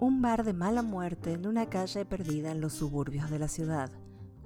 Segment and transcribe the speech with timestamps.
[0.00, 3.90] un bar de mala muerte en una calle perdida en los suburbios de la ciudad.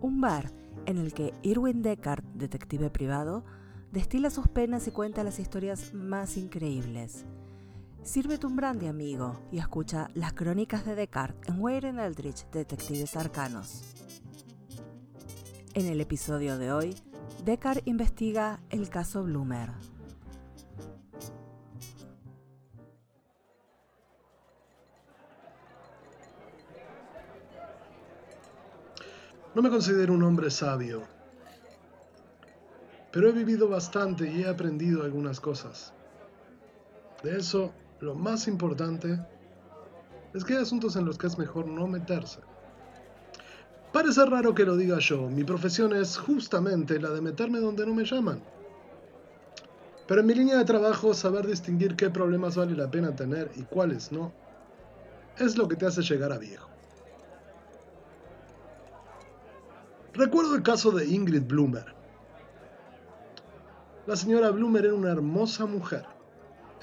[0.01, 0.51] Un bar
[0.85, 3.45] en el que Irwin Deckard, detective privado,
[3.93, 7.25] destila sus penas y cuenta las historias más increíbles.
[8.03, 13.95] Sírvete un brandy, amigo, y escucha las crónicas de Descartes en Wayne Eldridge, Detectives Arcanos.
[15.75, 16.97] En el episodio de hoy,
[17.45, 19.94] Descartes investiga el caso Bloomer.
[29.55, 31.05] No me considero un hombre sabio,
[33.13, 35.93] pero he vivido bastante y he aprendido algunas cosas.
[37.23, 39.17] De eso, lo más importante
[40.35, 42.41] es que hay asuntos en los que es mejor no meterse.
[43.93, 47.95] Parece raro que lo diga yo, mi profesión es justamente la de meterme donde no
[47.95, 48.43] me llaman.
[50.09, 53.63] Pero en mi línea de trabajo, saber distinguir qué problemas vale la pena tener y
[53.63, 54.33] cuáles no,
[55.39, 56.74] es lo que te hace llegar a viejo.
[60.15, 61.93] Recuerdo el caso de Ingrid Bloomer.
[64.07, 66.07] La señora Bloomer era una hermosa mujer,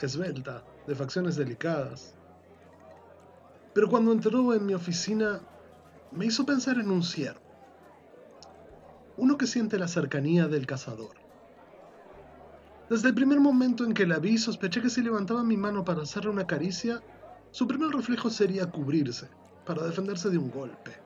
[0.02, 2.14] esbelta, de facciones delicadas.
[3.74, 5.40] Pero cuando entró en mi oficina,
[6.12, 7.40] me hizo pensar en un ciervo.
[9.16, 11.16] Uno que siente la cercanía del cazador.
[12.90, 16.02] Desde el primer momento en que la vi, sospeché que si levantaba mi mano para
[16.02, 17.02] hacerle una caricia,
[17.52, 19.30] su primer reflejo sería cubrirse,
[19.66, 21.01] para defenderse de un golpe.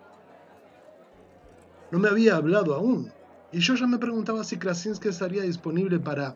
[1.92, 3.12] No me había hablado aún,
[3.52, 6.36] y yo ya me preguntaba si Krasinski estaría disponible para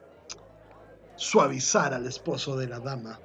[1.16, 3.20] suavizar al esposo de la dama.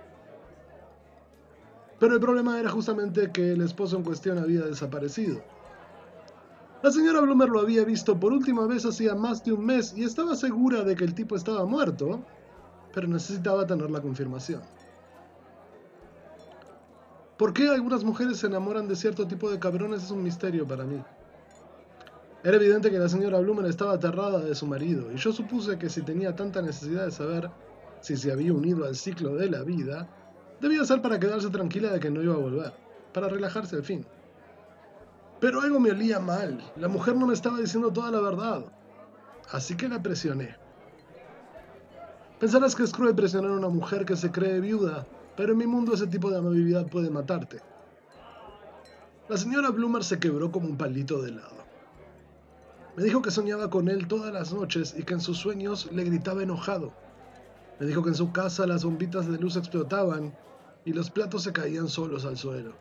[2.00, 5.42] Pero el problema era justamente que el esposo en cuestión había desaparecido.
[6.82, 10.04] La señora Bloomer lo había visto por última vez hacía más de un mes y
[10.04, 12.22] estaba segura de que el tipo estaba muerto,
[12.92, 14.60] pero necesitaba tener la confirmación.
[17.38, 20.84] ¿Por qué algunas mujeres se enamoran de cierto tipo de cabrones es un misterio para
[20.84, 21.02] mí.
[22.44, 25.88] Era evidente que la señora Blumen estaba aterrada de su marido, y yo supuse que
[25.88, 27.50] si tenía tanta necesidad de saber
[28.02, 30.06] si se había unido al ciclo de la vida,
[30.60, 32.74] debía ser para quedarse tranquila de que no iba a volver,
[33.14, 34.04] para relajarse al fin.
[35.40, 38.66] Pero algo me olía mal, la mujer no me estaba diciendo toda la verdad,
[39.50, 40.54] así que la presioné.
[42.38, 45.66] Pensarás que es cruel presionar a una mujer que se cree viuda, pero en mi
[45.66, 47.62] mundo ese tipo de amabilidad puede matarte.
[49.30, 51.64] La señora Bloomer se quebró como un palito de helado.
[52.96, 56.04] Me dijo que soñaba con él todas las noches y que en sus sueños le
[56.04, 56.92] gritaba enojado.
[57.80, 60.32] Me dijo que en su casa las bombitas de luz explotaban
[60.84, 62.72] y los platos se caían solos al suelo.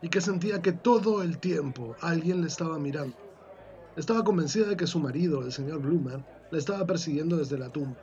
[0.00, 3.16] Y que sentía que todo el tiempo alguien le estaba mirando.
[3.96, 7.98] Estaba convencida de que su marido, el señor Bloomer, la estaba persiguiendo desde la tumba.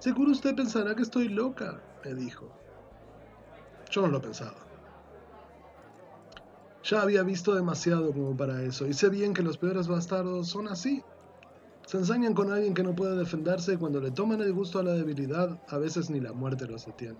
[0.00, 2.52] Seguro usted pensará que estoy loca, me dijo.
[3.90, 4.71] Yo no lo pensaba.
[6.84, 10.68] Ya había visto demasiado como para eso, y sé bien que los peores bastardos son
[10.68, 11.02] así.
[11.86, 14.82] Se ensañan con alguien que no puede defenderse y cuando le toman el gusto a
[14.82, 17.18] la debilidad, a veces ni la muerte los detiene.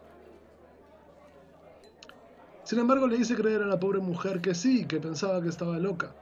[2.64, 5.78] Sin embargo, le hice creer a la pobre mujer que sí, que pensaba que estaba
[5.78, 6.14] loca.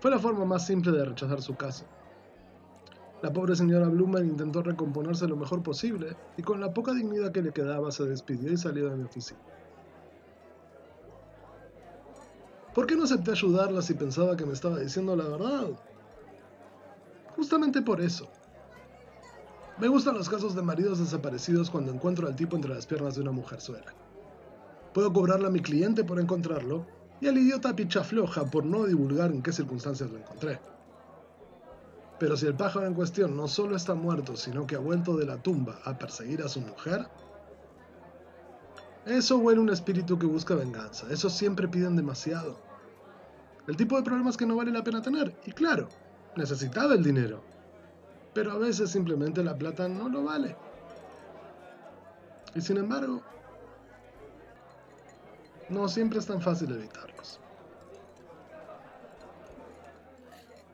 [0.00, 1.84] Fue la forma más simple de rechazar su caso.
[3.22, 7.42] La pobre señora Blumen intentó recomponerse lo mejor posible y con la poca dignidad que
[7.42, 9.40] le quedaba se despidió y salió de mi oficina.
[12.74, 15.68] ¿Por qué no acepté ayudarla si pensaba que me estaba diciendo la verdad?
[17.36, 18.28] Justamente por eso.
[19.78, 23.22] Me gustan los casos de maridos desaparecidos cuando encuentro al tipo entre las piernas de
[23.22, 23.94] una mujer suela.
[24.94, 26.86] Puedo cobrarle a mi cliente por encontrarlo
[27.20, 30.60] y al idiota picha floja por no divulgar en qué circunstancias lo encontré.
[32.18, 35.26] Pero si el pájaro en cuestión no solo está muerto, sino que ha vuelto de
[35.26, 37.08] la tumba a perseguir a su mujer,
[39.06, 41.06] eso huele un espíritu que busca venganza.
[41.10, 42.58] Eso siempre piden demasiado.
[43.66, 45.34] El tipo de problemas que no vale la pena tener.
[45.44, 45.88] Y claro,
[46.36, 47.42] necesitaba el dinero.
[48.34, 50.56] Pero a veces simplemente la plata no lo vale.
[52.54, 53.22] Y sin embargo,
[55.68, 57.40] no siempre es tan fácil evitarlos.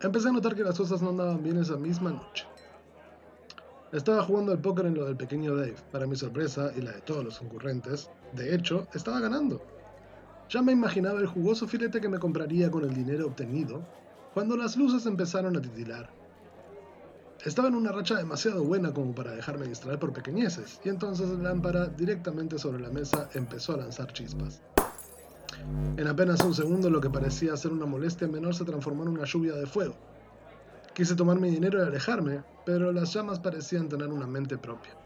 [0.00, 2.46] Empecé a notar que las cosas no andaban bien esa misma noche.
[3.92, 5.76] Estaba jugando al póker en lo del pequeño Dave.
[5.90, 9.62] Para mi sorpresa y la de todos los concurrentes, de hecho, estaba ganando.
[10.50, 13.82] Ya me imaginaba el jugoso filete que me compraría con el dinero obtenido
[14.34, 16.10] cuando las luces empezaron a titilar.
[17.44, 21.50] Estaba en una racha demasiado buena como para dejarme distraer por pequeñeces, y entonces la
[21.50, 24.60] lámpara directamente sobre la mesa empezó a lanzar chispas.
[25.96, 29.24] En apenas un segundo lo que parecía ser una molestia menor se transformó en una
[29.24, 29.94] lluvia de fuego.
[30.98, 34.96] Quise tomar mi dinero y alejarme, pero las llamas parecían tener una mente propia.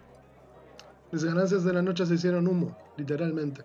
[1.11, 3.63] Mis ganancias de la noche se hicieron humo, literalmente.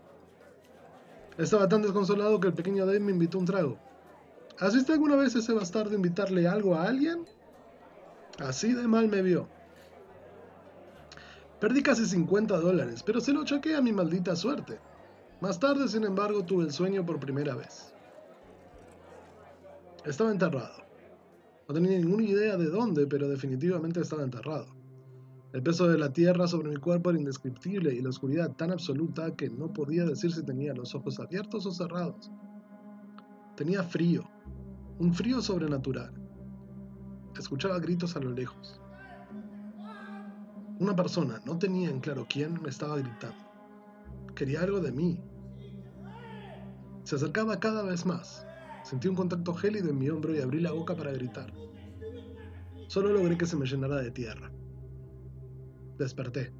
[1.37, 3.79] Estaba tan desconsolado que el pequeño Dave me invitó un trago.
[4.59, 7.25] ¿Has visto alguna vez ese bastardo invitarle algo a alguien?
[8.39, 9.47] Así de mal me vio.
[11.61, 14.81] Perdí casi 50 dólares, pero se lo choqué a mi maldita suerte.
[15.39, 17.93] Más tarde, sin embargo, tuve el sueño por primera vez.
[20.03, 20.86] Estaba enterrado.
[21.67, 24.67] No tenía ninguna idea de dónde, pero definitivamente estaba enterrado.
[25.53, 29.35] El peso de la tierra sobre mi cuerpo era indescriptible y la oscuridad tan absoluta
[29.35, 32.31] que no podía decir si tenía los ojos abiertos o cerrados.
[33.55, 34.29] Tenía frío,
[34.99, 36.13] un frío sobrenatural.
[37.37, 38.79] Escuchaba gritos a lo lejos.
[40.79, 43.37] Una persona, no tenía en claro quién, me estaba gritando.
[44.35, 45.19] Quería algo de mí.
[47.03, 48.46] Se acercaba cada vez más.
[48.87, 51.51] Sentí un contacto gélido en mi hombro y abrí la boca para gritar.
[52.87, 54.49] Solo logré que se me llenara de tierra.
[55.97, 56.53] Desperté.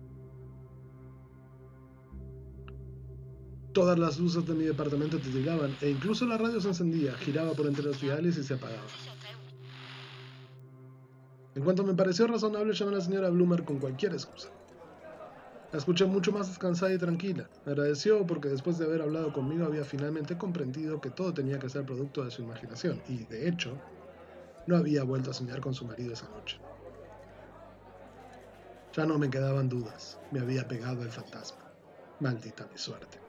[3.72, 7.66] Todas las luces de mi departamento titilaban e incluso la radio se encendía, giraba por
[7.66, 8.88] entre los viales y se apagaba.
[11.56, 14.50] En cuanto me pareció razonable, llamé a la señora Bloomer con cualquier excusa.
[15.72, 17.50] La escuché mucho más descansada y tranquila.
[17.64, 21.70] Me agradeció porque después de haber hablado conmigo había finalmente comprendido que todo tenía que
[21.70, 23.82] ser producto de su imaginación y, de hecho,
[24.68, 26.58] no había vuelto a soñar con su marido esa noche.
[28.92, 30.20] Ya no me quedaban dudas.
[30.30, 31.74] Me había pegado el fantasma.
[32.20, 33.22] Maldita mi suerte.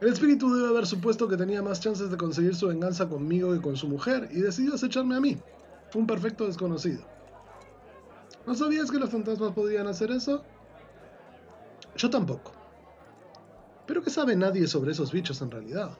[0.00, 3.62] El espíritu debe haber supuesto que tenía más chances de conseguir su venganza conmigo que
[3.62, 5.42] con su mujer y decidió acecharme a mí,
[5.94, 7.10] un perfecto desconocido.
[8.46, 10.42] ¿No sabías que los fantasmas podían hacer eso?
[11.96, 12.52] Yo tampoco.
[13.86, 15.90] Pero ¿qué sabe nadie sobre esos bichos en realidad?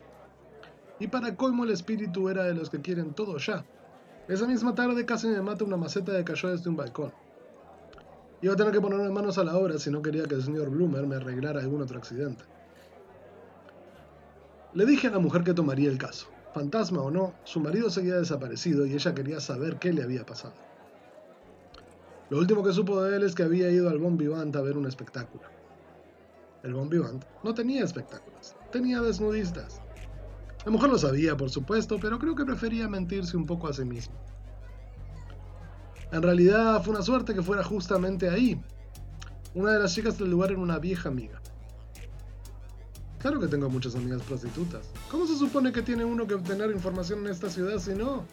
[0.98, 3.64] Y para colmo el espíritu era de los que quieren todo ya,
[4.30, 7.12] esa misma tarde casi me mata una maceta de cayó desde un balcón.
[8.42, 10.70] Iba a tener que ponerme manos a la obra si no quería que el señor
[10.70, 12.44] Bloomer me arreglara algún otro accidente.
[14.72, 16.28] Le dije a la mujer que tomaría el caso.
[16.54, 20.54] Fantasma o no, su marido seguía desaparecido y ella quería saber qué le había pasado.
[22.30, 24.78] Lo último que supo de él es que había ido al Bon Vivant a ver
[24.78, 25.42] un espectáculo.
[26.62, 29.80] El Bon Vivant no tenía espectáculos, tenía desnudistas.
[30.64, 33.84] La mujer lo sabía, por supuesto, pero creo que prefería mentirse un poco a sí
[33.84, 34.14] mismo.
[36.12, 38.60] En realidad fue una suerte que fuera justamente ahí.
[39.54, 41.40] Una de las chicas del lugar era una vieja amiga.
[43.18, 44.86] Claro que tengo muchas amigas prostitutas.
[45.10, 48.24] ¿Cómo se supone que tiene uno que obtener información en esta ciudad si no?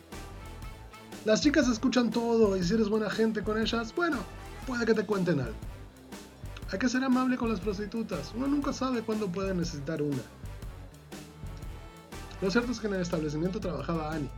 [1.27, 4.19] Las chicas escuchan todo y si eres buena gente con ellas, bueno,
[4.65, 5.57] puede que te cuenten algo.
[6.71, 8.31] Hay que ser amable con las prostitutas.
[8.33, 10.21] Uno nunca sabe cuándo puede necesitar una.
[12.41, 14.29] Lo cierto es que en el establecimiento trabajaba Annie.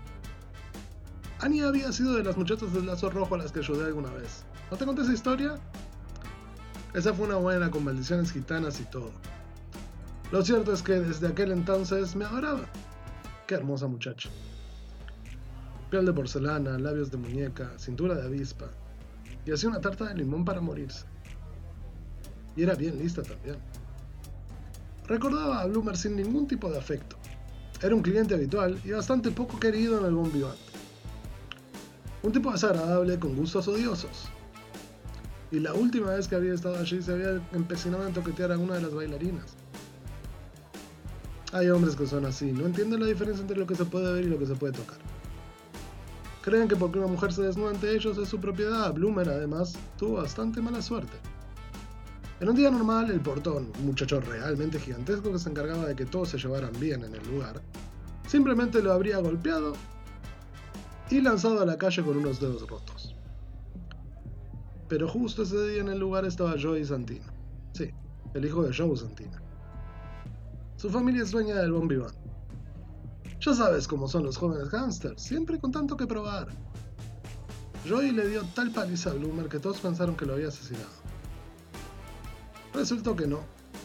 [1.41, 4.43] Annie había sido de las muchachas del lazo rojo a las que ayudé alguna vez.
[4.71, 5.59] ¿No te conté esa historia?
[6.95, 9.11] Esa fue una buena con maldiciones gitanas y todo.
[10.31, 12.61] Lo cierto es que desde aquel entonces me adoraba.
[13.45, 14.31] Qué hermosa muchacha.
[15.89, 18.69] Piel de porcelana, labios de muñeca, cintura de avispa.
[19.45, 21.05] Y hacía una tarta de limón para morirse.
[22.55, 23.57] Y era bien lista también.
[25.07, 27.15] Recordaba a Bloomer sin ningún tipo de afecto.
[27.81, 30.57] Era un cliente habitual y bastante poco querido en el Bon Vivant.
[32.21, 34.29] Un tipo desagradable con gustos odiosos.
[35.51, 38.75] Y la última vez que había estado allí se había empecinado en toquetear a una
[38.75, 39.55] de las bailarinas.
[41.51, 44.25] Hay hombres que son así, no entienden la diferencia entre lo que se puede ver
[44.25, 44.99] y lo que se puede tocar.
[46.41, 48.93] Creen que porque una mujer se desnuda ante ellos es su propiedad.
[48.93, 51.17] Bloomer, además, tuvo bastante mala suerte.
[52.39, 56.05] En un día normal, el portón, un muchacho realmente gigantesco que se encargaba de que
[56.05, 57.61] todos se llevaran bien en el lugar,
[58.25, 59.73] simplemente lo habría golpeado
[61.09, 63.13] y lanzado a la calle con unos dedos rotos.
[64.87, 67.25] Pero justo ese día en el lugar estaba Joey Santino.
[67.73, 67.91] Sí,
[68.33, 69.37] el hijo de Joe Santino.
[70.77, 71.89] Su familia es dueña del Bon.
[73.49, 76.49] Ya sabes cómo son los jóvenes gángsters, siempre con tanto que probar.
[77.89, 80.85] Joey le dio tal paliza a Bloomer que todos pensaron que lo había asesinado.
[82.75, 83.39] Resultó que no,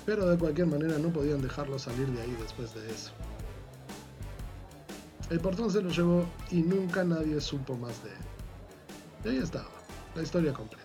[0.05, 3.13] pero de cualquier manera no podían dejarlo salir de ahí después de eso.
[5.31, 8.17] El portón se lo llevó y nunca nadie supo más de él.
[9.25, 9.71] Y ahí estaba,
[10.15, 10.85] la historia completa.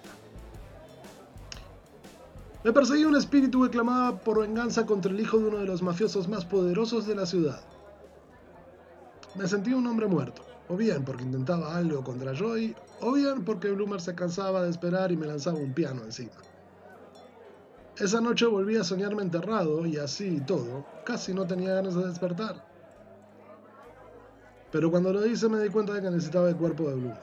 [2.63, 5.81] Me perseguía un espíritu que clamaba por venganza contra el hijo de uno de los
[5.81, 7.61] mafiosos más poderosos de la ciudad.
[9.35, 13.69] Me sentía un hombre muerto, o bien porque intentaba algo contra Joy, o bien porque
[13.69, 16.31] Bloomer se cansaba de esperar y me lanzaba un piano encima.
[17.97, 22.07] Esa noche volví a soñarme enterrado y así y todo, casi no tenía ganas de
[22.07, 22.65] despertar.
[24.71, 27.19] Pero cuando lo hice me di cuenta de que necesitaba el cuerpo de Bluma.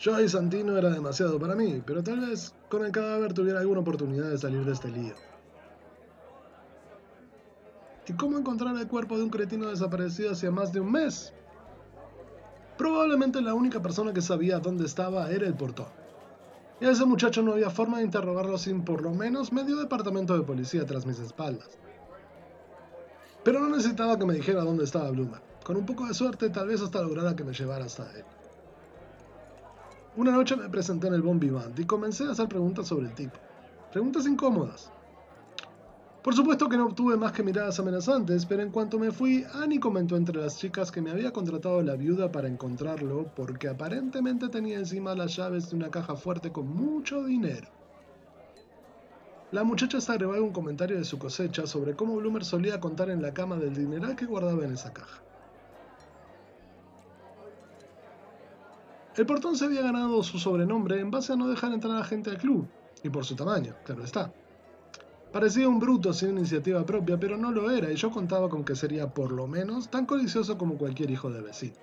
[0.00, 3.80] Yo y Santino era demasiado para mí, pero tal vez con el cadáver tuviera alguna
[3.80, 5.14] oportunidad de salir de este lío.
[8.08, 11.32] ¿Y cómo encontrar el cuerpo de un cretino desaparecido hace más de un mes?
[12.76, 15.86] Probablemente la única persona que sabía dónde estaba era el portón.
[16.80, 20.36] Y a ese muchacho no había forma de interrogarlo sin por lo menos medio departamento
[20.36, 21.78] de policía tras mis espaldas.
[23.44, 25.40] Pero no necesitaba que me dijera dónde estaba Bluma.
[25.64, 28.24] Con un poco de suerte, tal vez hasta lograra que me llevara hasta él.
[30.16, 33.14] Una noche me presenté en el Bon Vivant y comencé a hacer preguntas sobre el
[33.14, 33.38] tipo.
[33.92, 34.90] Preguntas incómodas.
[36.22, 39.80] Por supuesto que no obtuve más que miradas amenazantes, pero en cuanto me fui, Annie
[39.80, 44.78] comentó entre las chicas que me había contratado la viuda para encontrarlo porque aparentemente tenía
[44.78, 47.68] encima las llaves de una caja fuerte con mucho dinero.
[49.50, 53.20] La muchacha se agregó un comentario de su cosecha sobre cómo Bloomer solía contar en
[53.20, 55.20] la cama del dineral que guardaba en esa caja.
[59.16, 62.30] El portón se había ganado su sobrenombre en base a no dejar entrar a gente
[62.30, 62.68] al club,
[63.02, 64.32] y por su tamaño, claro está.
[65.32, 68.76] Parecía un bruto sin iniciativa propia, pero no lo era, y yo contaba con que
[68.76, 71.76] sería por lo menos tan codicioso como cualquier hijo de vecino.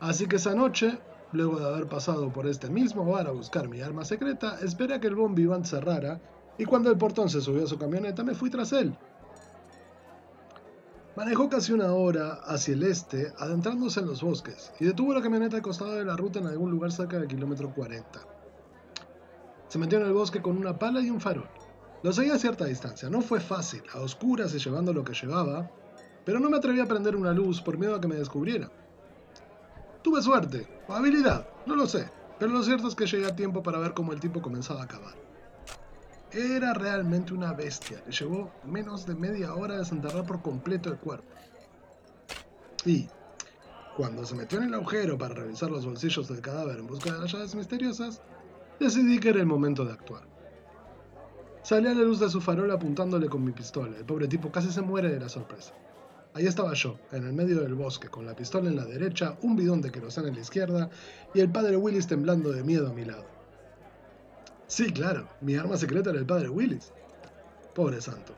[0.00, 0.98] Así que esa noche,
[1.32, 5.00] luego de haber pasado por este mismo bar a buscar mi arma secreta, esperé a
[5.00, 6.20] que el bon vivant cerrara,
[6.58, 8.94] y cuando el portón se subió a su camioneta me fui tras él.
[11.16, 15.56] Manejó casi una hora hacia el este, adentrándose en los bosques, y detuvo la camioneta
[15.56, 18.20] al costado de la ruta en algún lugar cerca del kilómetro 40.
[19.68, 21.48] Se metió en el bosque con una pala y un farol.
[22.04, 23.08] Lo seguía a cierta distancia.
[23.08, 25.70] No fue fácil, a oscuras y llevando lo que llevaba,
[26.26, 28.70] pero no me atreví a prender una luz por miedo a que me descubriera.
[30.02, 33.62] Tuve suerte, o habilidad, no lo sé, pero lo cierto es que llegué a tiempo
[33.62, 35.14] para ver cómo el tipo comenzaba a acabar.
[36.30, 41.32] Era realmente una bestia, le llevó menos de media hora desenterrar por completo el cuerpo.
[42.84, 43.08] Y,
[43.96, 47.20] cuando se metió en el agujero para revisar los bolsillos del cadáver en busca de
[47.20, 48.20] las llaves misteriosas,
[48.78, 50.33] decidí que era el momento de actuar.
[51.64, 53.96] Salí a la luz de su farol apuntándole con mi pistola.
[53.96, 55.72] El pobre tipo casi se muere de la sorpresa.
[56.34, 59.56] Ahí estaba yo, en el medio del bosque, con la pistola en la derecha, un
[59.56, 60.90] bidón de queroseno en la izquierda
[61.32, 63.24] y el padre Willis temblando de miedo a mi lado.
[64.66, 66.92] Sí, claro, mi arma secreta era el padre Willis.
[67.74, 68.34] Pobre santo.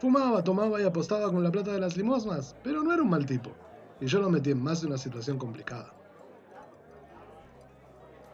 [0.00, 3.24] Fumaba, tomaba y apostaba con la plata de las limosnas, pero no era un mal
[3.24, 3.52] tipo,
[4.00, 5.95] y yo lo metí en más de una situación complicada.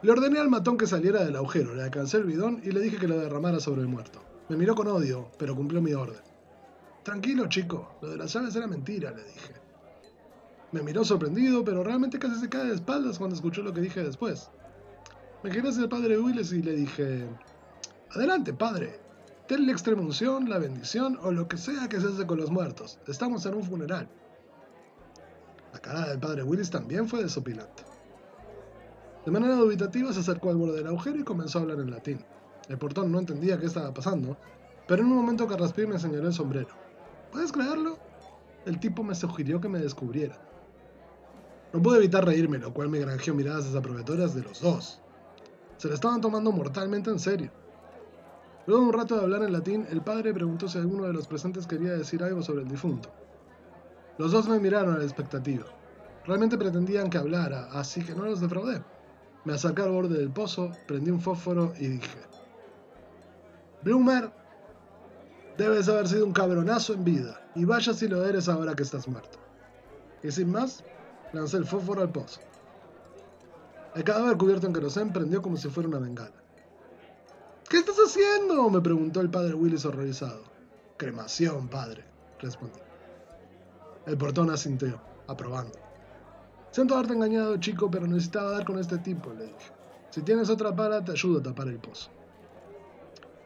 [0.03, 2.97] Le ordené al matón que saliera del agujero, le alcancé el bidón y le dije
[2.97, 4.21] que lo derramara sobre el muerto.
[4.49, 6.21] Me miró con odio, pero cumplió mi orden.
[7.05, 9.55] Tranquilo, chico, lo de las llaves era mentira, le dije.
[10.73, 14.03] Me miró sorprendido, pero realmente casi se cae de espaldas cuando escuchó lo que dije
[14.03, 14.51] después.
[15.45, 17.29] Me quedé hacia el padre Willis y le dije,
[18.11, 18.99] Adelante, padre.
[19.47, 22.51] Ten la extrema unción, la bendición o lo que sea que se hace con los
[22.51, 22.99] muertos.
[23.07, 24.09] Estamos en un funeral.
[25.73, 27.85] La cara del padre Willis también fue desopilante.
[29.25, 32.25] De manera dubitativa se acercó al borde del agujero y comenzó a hablar en latín.
[32.69, 34.37] El portón no entendía qué estaba pasando,
[34.89, 36.75] pero en un momento Carraspié me señaló el sombrero.
[37.31, 37.99] ¿Puedes creerlo?
[38.67, 40.39] El tipo me sugirió que me descubriera.
[41.73, 45.01] No pude evitar reírme, lo cual me granjeó miradas desaprobatorias de los dos.
[45.79, 47.51] Se lo estaban tomando mortalmente en serio.
[48.67, 51.27] Luego de un rato de hablar en latín, el padre preguntó si alguno de los
[51.27, 53.09] presentes quería decir algo sobre el difunto.
[54.19, 55.65] Los dos me miraron a la expectativa.
[56.27, 58.83] Realmente pretendían que hablara, así que no los defraudé.
[59.45, 62.19] Me acerqué al borde del pozo, prendí un fósforo y dije,
[63.83, 64.31] Bloomer,
[65.57, 69.09] debes haber sido un cabronazo en vida, y vaya si lo eres ahora que estás
[69.09, 69.39] muerto.
[70.23, 70.85] Y sin más,
[71.33, 72.41] lancé el fósforo al pozo.
[73.95, 76.43] El cadáver cubierto en querosén prendió como si fuera una bengala.
[77.69, 78.71] ¿Qué estás haciendo?
[78.71, 80.45] me preguntó el padre Willis horrorizado.
[80.97, 82.05] Cremación, padre,
[82.39, 82.79] respondí.
[84.07, 85.79] El portón asintió, aprobando.
[86.73, 89.73] Siento haberte engañado, chico, pero necesitaba dar con este tipo, le dije.
[90.09, 92.11] Si tienes otra pala, te ayudo a tapar el pozo.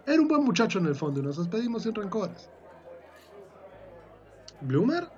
[0.06, 2.48] Era un buen muchacho en el fondo y nos despedimos sin rencores.
[4.60, 5.08] ¿Bloomer?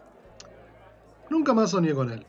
[1.28, 2.24] Nunca más soñé con él.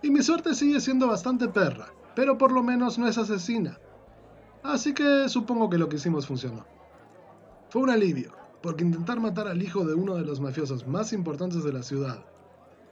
[0.00, 3.78] Y mi suerte sigue siendo bastante perra, pero por lo menos no es asesina.
[4.62, 6.64] Así que supongo que lo que hicimos funcionó.
[7.68, 11.62] Fue un alivio, porque intentar matar al hijo de uno de los mafiosos más importantes
[11.64, 12.24] de la ciudad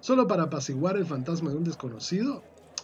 [0.04, 2.42] solo para apaciguar el fantasma de un desconocido,